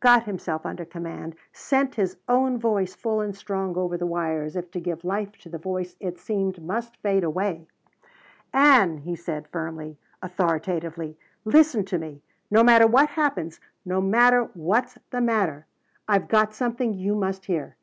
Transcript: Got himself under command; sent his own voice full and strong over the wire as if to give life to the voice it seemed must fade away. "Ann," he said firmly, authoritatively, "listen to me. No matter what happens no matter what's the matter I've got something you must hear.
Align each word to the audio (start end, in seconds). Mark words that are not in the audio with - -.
Got 0.00 0.22
himself 0.24 0.64
under 0.64 0.86
command; 0.86 1.36
sent 1.52 1.96
his 1.96 2.16
own 2.26 2.56
voice 2.56 2.94
full 2.94 3.20
and 3.20 3.36
strong 3.36 3.76
over 3.76 3.98
the 3.98 4.06
wire 4.06 4.42
as 4.42 4.56
if 4.56 4.70
to 4.70 4.80
give 4.80 5.04
life 5.04 5.32
to 5.40 5.50
the 5.50 5.58
voice 5.58 5.94
it 6.00 6.18
seemed 6.18 6.62
must 6.62 6.96
fade 7.02 7.22
away. 7.22 7.66
"Ann," 8.50 8.96
he 8.96 9.14
said 9.14 9.46
firmly, 9.46 9.98
authoritatively, 10.22 11.18
"listen 11.44 11.84
to 11.84 11.98
me. 11.98 12.22
No 12.50 12.62
matter 12.62 12.86
what 12.86 13.10
happens 13.10 13.60
no 13.84 14.00
matter 14.00 14.44
what's 14.54 14.96
the 15.10 15.20
matter 15.20 15.66
I've 16.08 16.28
got 16.28 16.54
something 16.54 16.94
you 16.94 17.14
must 17.14 17.44
hear. 17.44 17.76